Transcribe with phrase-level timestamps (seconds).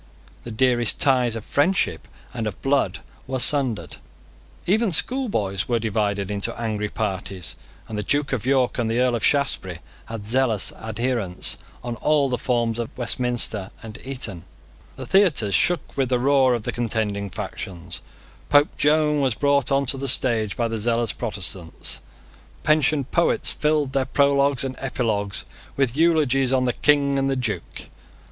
[0.45, 3.97] The dearest ties of friendship and of blood were sundered.
[4.65, 7.55] Even schoolboys were divided into angry parties;
[7.87, 9.77] and the Duke of York and the Earl of Shaftesbury
[10.07, 14.43] had zealous adherents on all the forms of Westminster and Eton.
[14.95, 18.01] The theatres shook with the roar of the contending factions.
[18.49, 21.99] Pope Joan was brought on the stage by the zealous Protestants.
[22.63, 25.45] Pensioned poets filled their prologues and epilogues
[25.77, 27.83] with eulogies on the King and the Duke.